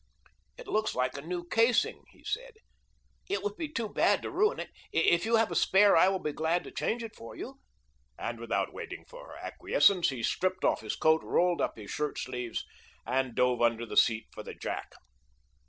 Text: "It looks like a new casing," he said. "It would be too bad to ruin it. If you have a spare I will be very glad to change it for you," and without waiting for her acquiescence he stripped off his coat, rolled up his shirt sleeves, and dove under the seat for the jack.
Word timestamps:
"It 0.57 0.67
looks 0.67 0.95
like 0.95 1.15
a 1.15 1.21
new 1.21 1.47
casing," 1.47 2.05
he 2.09 2.23
said. 2.23 2.55
"It 3.29 3.43
would 3.43 3.55
be 3.55 3.67
too 3.71 3.87
bad 3.87 4.23
to 4.23 4.31
ruin 4.31 4.59
it. 4.59 4.71
If 4.91 5.25
you 5.27 5.35
have 5.35 5.51
a 5.51 5.55
spare 5.55 5.95
I 5.95 6.07
will 6.07 6.17
be 6.17 6.29
very 6.31 6.37
glad 6.37 6.63
to 6.63 6.71
change 6.71 7.03
it 7.03 7.15
for 7.15 7.35
you," 7.35 7.59
and 8.17 8.39
without 8.39 8.73
waiting 8.73 9.05
for 9.05 9.27
her 9.27 9.37
acquiescence 9.37 10.09
he 10.09 10.23
stripped 10.23 10.65
off 10.65 10.81
his 10.81 10.95
coat, 10.95 11.21
rolled 11.23 11.61
up 11.61 11.77
his 11.77 11.91
shirt 11.91 12.17
sleeves, 12.17 12.65
and 13.05 13.35
dove 13.35 13.61
under 13.61 13.85
the 13.85 13.95
seat 13.95 14.25
for 14.33 14.41
the 14.41 14.55
jack. 14.55 14.89